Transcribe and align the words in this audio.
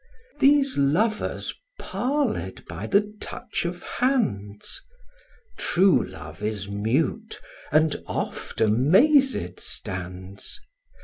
These 0.39 0.79
lovers 0.79 1.53
parled 1.79 2.65
by 2.65 2.87
the 2.87 3.13
touch 3.21 3.65
of 3.65 3.83
hands: 3.83 4.81
True 5.59 6.03
love 6.03 6.41
is 6.41 6.67
mute, 6.67 7.39
and 7.71 7.95
oft 8.07 8.61
amazed 8.61 9.59
stands. 9.59 10.59